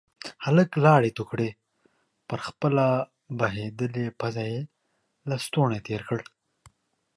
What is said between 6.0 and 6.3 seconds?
کړ.